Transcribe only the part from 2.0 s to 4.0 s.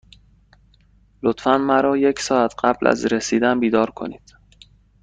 ساعت قبل از رسیدن بیدار